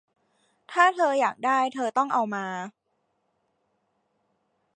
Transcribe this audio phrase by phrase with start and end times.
[0.71, 2.45] ถ้าเธออยากได้ เธอต้องเอามา